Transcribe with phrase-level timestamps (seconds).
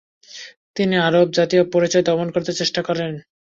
[0.75, 3.11] তিনি আরব জাতীয় পরিচয় দমন করতে চেষ্টা করেন।